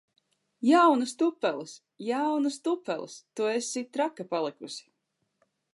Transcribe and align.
Jaunas 0.69 1.11
tupeles! 1.19 1.73
Jaunas 2.09 2.57
tupeles! 2.69 3.13
Tu 3.35 3.49
esi 3.57 3.81
traka 3.99 4.23
palikusi! 4.35 4.85